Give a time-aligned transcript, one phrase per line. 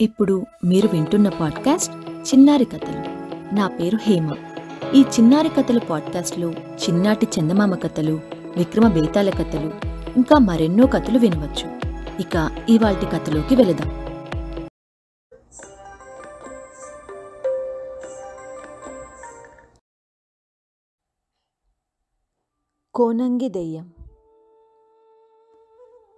[0.00, 2.98] ఇప్పుడు మీరు వింటున్న పాడ్కాస్ట్ చిన్నారి కథలు.
[3.54, 4.34] నా పేరు హేమ.
[4.94, 8.12] ఈ చిన్నారి కథలు పాడ్కాస్ట్లో చిన్నాటి చందమామ కథలు
[8.56, 9.72] విక్రమ బేతాల కథలు
[10.16, 11.80] ఇంకా మరెన్నో కథలు వినవచ్చు.
[12.20, 14.00] ఇక ఇవాల్టి కథలోకి వెళదాం.
[22.94, 23.92] కోనంగి దెయ్యం.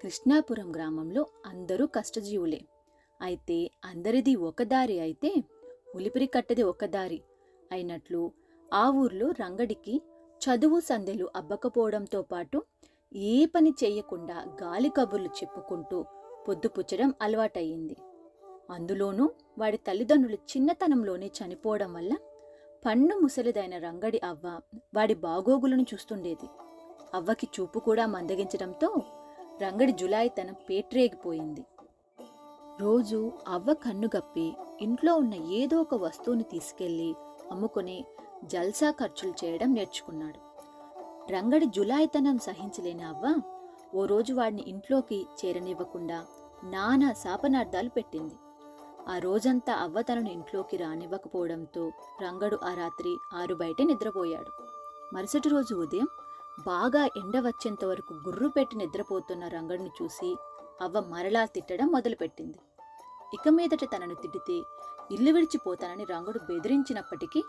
[0.03, 2.61] కృష్ణాపురం గ్రామంలో అందరూ కష్టజీవులే.
[3.23, 5.31] అయితే అందరిది ఒక దారి అయితే
[5.95, 7.23] ఉలిపిరి కట్టది ఒక దారి.
[7.73, 8.33] అయినట్లు
[8.75, 10.03] ఆ ఊర్లో రంగడికి
[10.41, 12.63] చదువు సందెలు అబ్బకపోవడంతో పాటు
[13.15, 16.05] ఏ పని చేయకుండా గాలి కబుర్లు చెప్పుకుంటూ
[16.49, 17.97] పొద్దుపుచ్చడం అలవాటయ్యింది.
[18.71, 22.13] అందులోనూ వాడి తల్లిదండ్రులు చిన్నతనంలోనే చనిపోవడం వల్ల
[22.87, 24.61] పన్ను ముసలిదైన రంగడి అవ్వ
[24.95, 26.49] వాడి బాగోగులను చూస్తుండేది.
[27.15, 28.89] అవ్వకి చూపు కూడా మందగించడంతో
[29.63, 31.63] రంగడి జులాయితనం పేట్రేగిపోయింది.
[32.81, 37.15] రోజు అవ్వ కన్నుగప్పి ఇంట్లో ఉన్న ఏదో ఒక వస్తువుని తీసుకెళ్ళి
[37.51, 38.05] అమ్ముకుని
[38.45, 40.41] జల్సా ఖర్చులు చేయడం నేర్చుకున్నాడు.
[41.33, 43.35] రంగడి జులాయితనం సహించలేని అవ్వ
[43.95, 46.27] ఓ రోజు వాడిని ఇంట్లోకి చేరనివ్వకుండా
[46.65, 48.35] నానా శాపనార్థాలు పెట్టింది.
[49.09, 54.51] ఆ రోజంతా అవ్వ తనను ఇంట్లోకి రానివ్వకపోవడంతో రంగడు ఆ రాత్రి ఆరు బయటే నిద్రపోయాడు.
[55.15, 56.07] మరుసటి రోజు ఉదయం
[56.61, 60.37] బాగా ఎండ వచ్చేంత వరకు గుర్రు పెట్టి నిద్రపోతున్న రంగడిని చూసి
[60.81, 62.59] అవ్వ మరలా తిట్టడం మొదలుపెట్టింది.
[63.35, 64.63] ఇక మీదట తనను తిట్టితే
[65.11, 67.43] ఇల్లు విడిచిపోతానని రంగుడు బెదిరించినప్పటికీ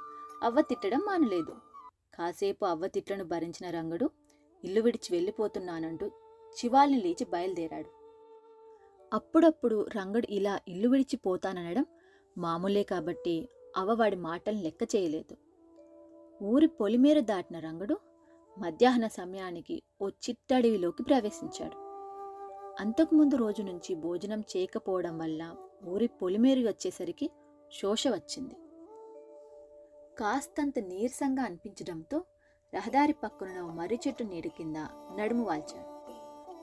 [0.44, 1.56] అవ్వ తిట్టడం మానలేదు.
[2.16, 4.12] కాసేపు అవ్వ తిట్లను భరించిన రంగుడు
[4.64, 6.12] ఇల్లు విడిచి వెళ్ళిపోతున్నానంటూ
[6.58, 7.90] శివాల్ని లేచి బయలుదేరాడు.
[9.14, 11.86] అప్పుడప్పుడు రంగడు ఇలా ఇల్లు విడిచిపోతాననడం
[12.38, 15.38] మామూలే కాబట్టి అవ్వ వాడి మాటలను లెక్క చేయలేదు.
[16.42, 17.98] ఊరి పొలిమేర దాటిన రంగడు
[18.60, 21.83] మధ్యాహ్న సమయానికి ఓ చిట్టడవిలోకి ప్రవేశించాడు.
[22.80, 25.56] అంతకుముందు రోజు నుంచి భోజనం చేయకపోవడం వల్ల
[25.88, 27.30] ఊరి పొలిమేరు వచ్చేసరికి
[27.74, 28.56] శోష వచ్చింది.
[30.18, 32.24] కాస్తంత నీరసంగా అనిపించడంతో
[32.74, 34.76] రహదారి పక్కన ఓ మర్రి చెట్టు నీడ కింద
[35.16, 35.94] నడుము వాల్చాడు.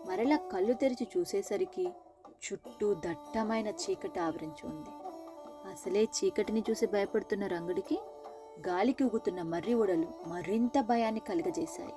[0.08, 1.88] మరలా కళ్ళు తెరిచి చూసేసరికి
[2.28, 4.90] చుట్టూ దట్టమైన చీకటి ఆవరించి ఉంది.
[5.70, 7.98] అసలే చీకటిని చూసి భయపడుతున్న రంగుడికి
[8.68, 11.92] గాలికి ఊగుతున్న మర్రి ఉడలు మరింత భయాన్ని కలుగజేశాయి.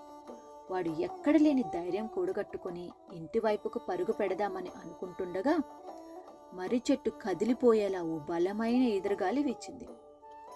[0.72, 5.58] వాడు ఎక్కడ లేని ధైర్యం కూడగట్టుకుని ఇంటి వైపుకు పరుగు పెడదామని అనుకుంటుండగా
[6.54, 9.88] మర్రి చెట్టు కదిలిపోయేలా ఓ బలమైన ఎదురుగాలి వీచింది.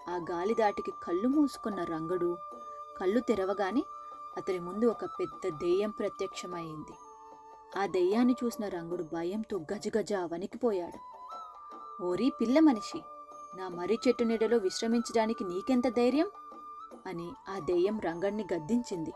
[0.09, 2.37] ఆ గాలి దాటికి కళ్ళు మూసుకున్న రంగడు
[2.99, 3.83] కళ్ళు తెరవగానే
[4.37, 6.95] అతని ముందు ఒక పెద్ద దెయ్యం ప్రత్యక్షమైంది
[7.79, 10.99] ఆ దెయ్యాన్ని చూసిన రంగుడు భయంతో గజగజ వణికిపోయాడు.
[12.03, 13.01] ఓరి పిల్ల మనిషి
[13.57, 16.31] నా మర్రి చెట్టు నీడలో విశ్రమించడానికి నీకెంత ధైర్యం?
[17.05, 19.13] అని ఆ దెయ్యం రంగడిని గద్దించింది.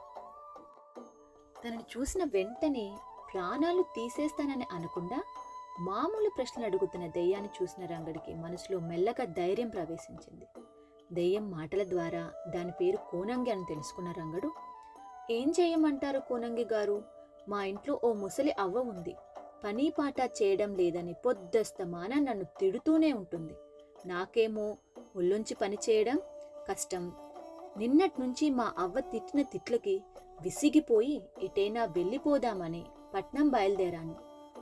[1.65, 2.97] తనని చూసిన వెంటనే
[3.33, 5.23] ప్రాణాలు తీసేస్తానని అనకుండా
[5.79, 10.47] మామూలు ప్రశ్నలు అడుగుతున్న దెయ్యాన్ని చూసిన రంగడికి మనసులో మెల్లగా ధైర్యం ప్రవేశించింది.
[11.13, 14.51] దెయ్యం మాటల ద్వారా దాని పేరు కోనంగి అని తెలుసుకున్న రంగడు
[15.31, 17.03] ఏం చేయమంటారు కోనంగి గారు?
[17.49, 19.15] మా ఇంట్లో ఓ ముసలి అవ్వ ఉంది.
[19.63, 23.53] పని పాట చేయడం లేదని పొద్దస్తమాన నన్ను తిడుతూనే ఉంటుంది.
[24.05, 24.77] నాకేమో
[25.15, 26.19] ఒళ్ళొంచి పని చేయడం
[26.69, 27.11] కష్టం.
[27.77, 30.03] నిన్నటి నుంచి మా అవ్వ తిట్టిన తిట్లకి
[30.41, 34.15] విసిగిపోయి ఎటైనా వెళ్ళిపోదామని పట్నం బయలుదేరాను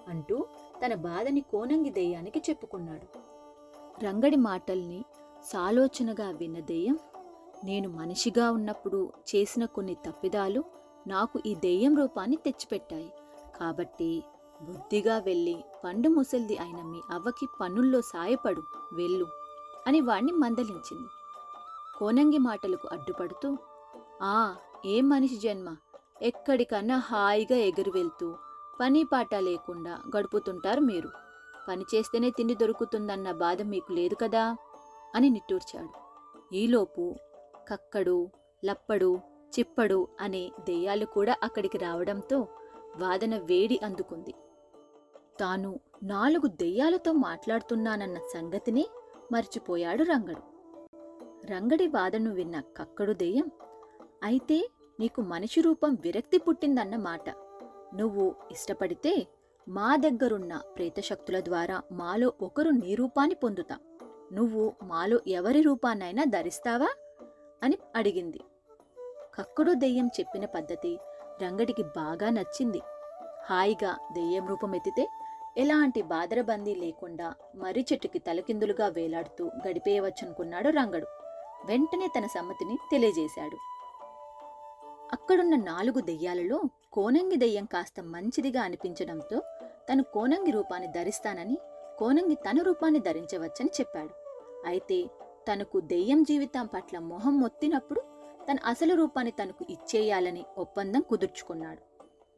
[0.10, 0.46] అంటూ
[0.86, 3.08] తన బాధని కోనంగి దెయ్యానికి చెప్పుకున్నాడు.
[4.06, 5.06] రంగడి మాటల్ని
[5.44, 7.00] సాలోచనగా విన్న దెయ్యం
[7.64, 10.64] నేను మనిషిగా ఉన్నప్పుడు చేసిన కొన్ని తప్పిదాలు
[11.08, 13.12] నాకు ఈ దెయ్యం రూపాన్ని తెచ్చిపెట్టాయి.
[13.60, 14.24] కాబట్టి
[14.62, 18.62] బుద్ధిగా వెళ్ళి పండు ముసల్ది అయిన మీ అవ్వకి పనుల్లో సాయపడు
[18.94, 19.28] వెళ్ళు
[19.88, 21.10] అని వాణ్ణి మందలించింది.
[22.00, 23.58] కోనంగి మాటలకు అడ్డుపడుతూ
[24.22, 25.76] ఆ ఏం మనిషి జన్మ?
[26.22, 28.36] ఎక్కడికన్నా హాయిగా ఎగురు వెళ్తూ
[28.82, 31.10] పని పాట లేకుండా గడుపుతుంటారు మీరు.
[31.68, 34.56] పని చేస్తేనే తిండి దొరుకుతుందన్న బాధ మీకు లేదు కదా?
[35.16, 35.90] అని నిట్టూర్చాడు.
[36.56, 37.16] ఈలోపు
[37.68, 38.30] కక్కడు
[38.66, 39.20] లప్పడు
[39.60, 42.48] చిప్పడు అనే దెయ్యాలు కూడా అక్కడికి రావడంతో
[42.98, 44.34] వాదన వేడి అందుకుంది.
[45.40, 48.88] తాను నాలుగు దెయ్యాలతో మాట్లాడుతున్నానన్న సంగతిని
[49.32, 50.42] మర్చిపోయాడు రంగడు.
[51.48, 53.52] రంగడి వాదను విన్న కక్కడు దెయ్యం
[54.24, 54.70] అయితే
[55.00, 57.30] నీకు మనిషి రూపం విరక్తి పుట్టిందన్న మాట.
[57.96, 59.28] నువ్వు ఇష్టపడితే
[59.70, 63.78] మా దగ్గరున్న ప్రేతశక్తుల ద్వారా మాలో ఒకరు నీ రూపాన్ని పొందుతా.
[64.34, 66.88] నువ్వు మాలో ఎవరి రూపాన్నైనా ధరిస్తావా?
[67.64, 68.40] అని అడిగింది.
[69.36, 71.00] కక్కడో దెయ్యం చెప్పిన పద్ధతి
[71.44, 72.82] రంగడికి బాగా నచ్చింది.
[73.50, 75.08] హాయిగా దెయ్యం రూపం ఎత్తితే
[75.58, 81.08] ఎలాంటి బాదరబందీ లేకుండా మర్రి చెట్టుకి తలకిందులుగా వేలాడుతూ గడిపేయవచ్చనుకున్నాడు రంగడు.
[81.66, 83.79] వెంటనే తన సమ్మతిని తెలియజేశాడు.
[85.14, 86.62] అక్కడున్న నాలుగు దెయ్యాలలో
[86.94, 89.42] కోనంగి దెయ్యం కాస్త మంచిదిగా అనిపించడంతో
[89.90, 91.58] తను కోనంగి రూపాన్ని ధరిస్తానని
[91.98, 94.14] కోనంగి తన రూపాన్ని ధరించవచ్చని చెప్పాడు.
[94.66, 95.10] అయితే
[95.48, 98.02] తనకు దెయ్యం జీవితం పట్ల మొహం మొత్తినప్పుడు
[98.48, 101.82] తన అసలు రూపాన్ని తనకు ఇచ్చేయాలని ఒప్పందం కుదుర్చుకున్నాడు.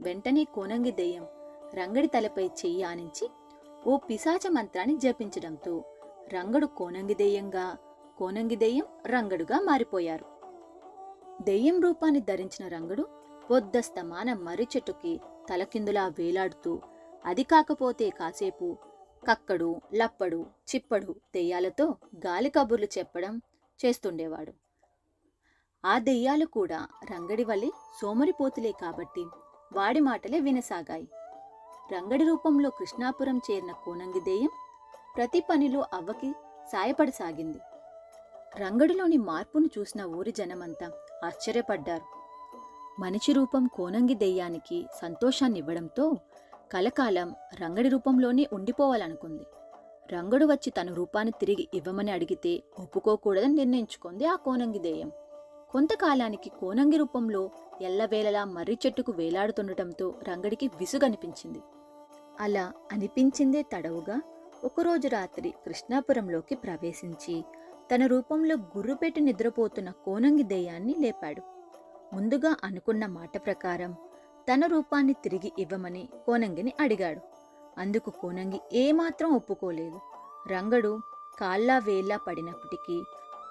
[0.02, 1.26] వెంటనే కోనంగి దెయ్యం
[1.74, 3.30] రంగడి తలపై చెయ్యి ఆనించి
[3.88, 5.84] ఓ పిశాచ మంత్రాన్ని జపించడంతో
[6.34, 7.78] రంగడు కోనంగి దెయ్యంగా
[8.18, 10.41] కోనంగి దెయ్యం రంగడుగా మారిపోయారు.
[11.42, 13.08] దెయ్యం రూపాన్ని ధరించిన రంగడు
[13.52, 15.20] పొద్దస్తమాన మర్రి చెట్టుకి
[15.50, 16.82] తలకిందులా వేలాడుతూ
[17.26, 18.78] అది కాకపోతే కాసేపు
[19.28, 20.46] కక్కడు లప్పడు
[20.76, 23.42] చిప్పడు దెయ్యాలతో గాలి కబుర్లు చెప్పడం
[23.86, 24.54] చేస్తుండేవాడు.
[25.86, 27.70] ఆ దెయ్యాలు కూడా రంగడి వలె
[28.02, 29.26] సోమరిపోతులే కాబట్టి
[29.74, 31.08] వాడి మాటలే వినసాగాయి.
[31.94, 34.50] రంగడి రూపంలో కృష్ణాపురం చేరిన కోనంగి దెయ్యం
[35.16, 36.32] ప్రతి పనిలో అవ్వకి
[36.72, 37.60] సాయపడసాగింది.
[38.58, 40.92] రంగడిలోని మార్పును చూసిన ఊరి జనమంతా
[41.24, 42.22] ఆశ్చర్యపడ్డారు.
[43.02, 46.18] మనిషి రూపం కోనంగి దెయ్యానికి సంతోషాన్నివ్వడంతో
[46.72, 49.44] కలకాలం రంగడి రూపంలోనే ఉండిపోవాలనుకుంది.
[50.14, 55.12] రంగడు వచ్చి తన రూపాన్ని తిరిగి ఇవ్వమని అడిగితే ఒప్పుకోకూడదని నిర్ణయించుకుంది ఆ కోనంగి దెయ్యం.
[55.72, 57.50] కొంతకాలానికి కోనంగి రూపంలో
[57.82, 61.62] ఎల్లవేళలా మర్రి చెట్టుకు వేలాడుతుండటంతో రంగడికి విసుగనిపించింది.
[62.40, 64.22] అలా అనిపించిందే తడవుగా
[64.64, 67.44] ఒకరోజు రాత్రి కృష్ణాపురంలోకి ప్రవేశించి
[67.92, 71.42] తన రూపంలో గుర్రుపెట్టి నిద్రపోతున్న కోనంగి దెయ్యాన్ని లేపాడు.
[72.14, 73.96] ముందుగా అనుకున్న మాట ప్రకారం
[74.50, 77.22] తన రూపాన్ని తిరిగి ఇవ్వమని కోనంగిని అడిగాడు.
[77.78, 80.00] అందుకు కోనంగి ఏమాత్రం ఒప్పుకోలేదు.
[80.48, 81.00] రంగడు
[81.40, 83.04] కాళ్ళా వేళ్ళా పడినప్పటికీ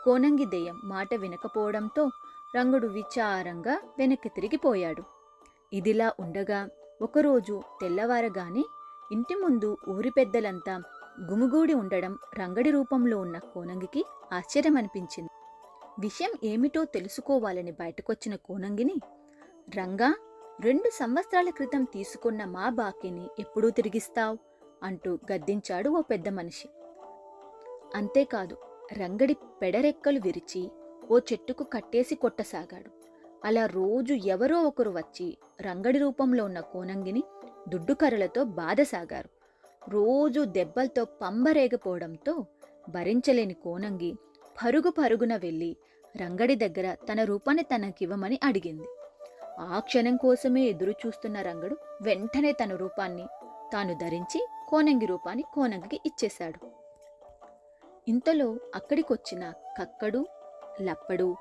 [0.04, 2.10] కోనంగి దెయ్యం మాట వినకపోవడంతో
[2.56, 5.02] రంగడు విచారంగా వెనక్కి తిరిగిపోయాడు
[5.72, 6.68] ఇదిలా ఉండగా
[7.02, 8.64] ఒకరోజు తెల్లవారగానే
[9.12, 10.82] ఇంటి ముందు ఊరి పెద్దలంతా
[11.30, 15.30] గుమిగూడి ఉండడం రంగడి రూపంలో ఉన్న కోనంగికి ఆశ్చర్యమనిపించింది.
[15.98, 19.00] విషయం ఏమిటో తెలుసుకోవాలని బయటకొచ్చిన కోనంగిని
[19.78, 20.14] రంగా
[20.60, 24.38] రెండు సంవత్సరాల క్రితం తీసుకున్న మా బాకీని ఎప్పుడూ తిరిగిస్తావ్?
[24.82, 26.68] అంటూ గద్దించాడు ఓ పెద్ద మనిషి.
[27.94, 28.56] అంతేకాదు
[28.92, 30.70] రంగడి పెడరెక్కలు విరిచి
[31.10, 32.90] ఓ చెట్టుకు కట్టేసి కొట్టసాగాడు.
[33.44, 37.24] అలా రోజు ఎవరో ఒకరు వచ్చి రంగడి రూపంలో ఉన్న కోనంగిని
[37.68, 39.39] దుడ్డుకర్రలతో బాధసాగారు.
[39.88, 42.46] రోజు దెబ్బలతో పంబరేగపోవడంతో
[42.88, 44.14] భరించలేని కోనంగి
[44.64, 45.76] పరుగు పరుగున వెళ్ళి
[46.16, 48.84] రంగడి దగ్గర తన రూపాన్ని తనకివ్వమని అడిగింది.
[49.60, 53.26] ఆ క్షణం కోసమే ఎదురు చూస్తున్న రంగడు వెంటనే తన రూపాన్ని
[53.72, 56.60] తాను ధరించి కోనంగి రూపాన్ని కోనంగికి ఇచ్చేశాడు.
[58.08, 60.26] ఇంతలో అక్కడికొచ్చిన కక్కడు
[60.82, 61.36] లప్పడు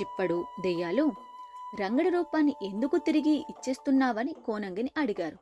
[0.00, 1.12] చిప్పడు దెయ్యాలు
[1.80, 5.38] రంగడి రూపాన్ని ఎందుకు తిరిగి ఇచ్చేస్తున్నావని కోనంగిని అడిగారు.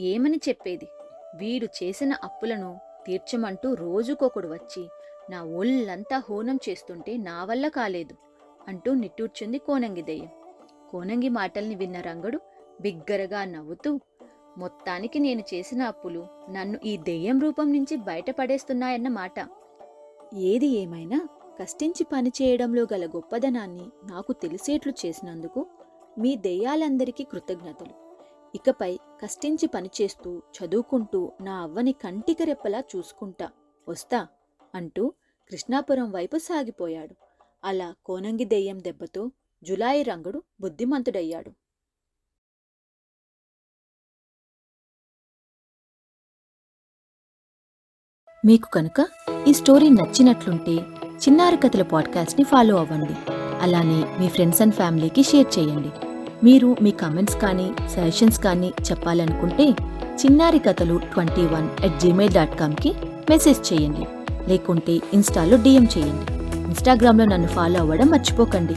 [0.00, 0.88] ఏమని చెప్పేది?
[1.36, 4.88] వీడు చేసిన అప్పులను తీర్చమంటూ రోజుకొకడు వచ్చి
[5.30, 8.14] నా ఒళ్ళంతా హోనం చేస్తుంటే నా వల్ల కాలేదు
[8.68, 10.28] అంటూ నిట్టూర్చుంది కోనంగి దెయ్యం
[10.90, 12.38] కోనంగి మాటల్ని విన్న రంగడు
[12.80, 14.00] బిగ్గరగా నవ్వుతూ
[14.58, 19.48] మొత్తానికి నేను చేసిన అప్పులు నన్ను ఈ దెయ్యం రూపం నుంచి బయటపడేస్తున్నాయన్న మాట.
[20.34, 21.28] ఏది ఏమైనా
[21.60, 25.66] కష్టించి పనిచేయడంలో గల గొప్పదనాన్ని నాకు తెలిసేట్లు చేసినందుకు
[26.18, 28.07] మీ దెయ్యాలందరికీ కృతజ్ఞతలు.
[28.54, 33.50] ఇకపై కష్టించి పనిచేస్తూ చదువుకుంటూ నా అవ్వని కంటికి రెప్పలా చూసుకుంటా.
[33.88, 34.26] వస్తా
[34.74, 35.12] అంటూ
[35.50, 37.14] కృష్ణాపురం వైపు సాగిపోయాడు.
[37.64, 39.30] అలా కోనంగి దెయ్యం దెబ్బతో
[39.62, 41.52] జులాయి రంగుడు బుద్ధిమంతుడయ్యాడు.
[48.44, 49.08] మీకు కనుక
[49.48, 50.72] ఈ స్టోరీ నచ్చినట్లుంటే
[51.06, 53.32] చిన్నారి కథల పాడ్కాస్ట్ని ఫాలో అవ్వండి.
[53.32, 56.07] అలానే మీ ఫ్రెండ్స్ అండ్ ఫ్యామిలీకి షేర్ చేయండి.
[56.44, 59.66] మీరు మీ కమెంట్స్ కానీ సజెషన్స్ కానీ చెప్పాలనుకుంటే
[60.24, 62.94] చిన్నారి కథలు twenty one at Gmail dot కామ్కి
[63.30, 64.06] message చేయండి.
[64.48, 66.56] లేకుంటే ఇన్స్టాలో డిఎం చేయండి.
[66.60, 68.76] ఇన్స్టాగ్రామ్లో నన్ను ఫాలో అవ్వడం మర్చిపోకండి.